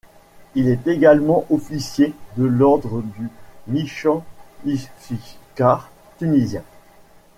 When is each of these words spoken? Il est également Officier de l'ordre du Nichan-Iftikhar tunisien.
Il 0.55 0.67
est 0.67 0.87
également 0.87 1.45
Officier 1.51 2.15
de 2.35 2.43
l'ordre 2.45 3.03
du 3.03 3.29
Nichan-Iftikhar 3.67 5.91
tunisien. 6.17 6.63